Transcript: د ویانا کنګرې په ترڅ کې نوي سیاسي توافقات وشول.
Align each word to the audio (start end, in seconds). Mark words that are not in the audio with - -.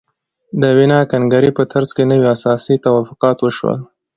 د 0.61 0.63
ویانا 0.77 0.99
کنګرې 1.11 1.51
په 1.57 1.63
ترڅ 1.71 1.89
کې 1.95 2.03
نوي 2.11 2.29
سیاسي 2.43 2.75
توافقات 2.85 3.37
وشول. 3.41 3.79